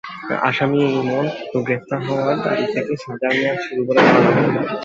আসামি 0.47 0.79
ইমন 0.91 1.25
গ্রেপ্তার 1.65 1.99
হওয়ার 2.07 2.37
তারিখ 2.45 2.67
থেকে 2.75 2.93
সাজার 3.03 3.33
মেয়াদ 3.37 3.57
শুরু 3.65 3.81
বলে 3.87 4.01
ধরা 4.05 4.19
হবে। 4.27 4.61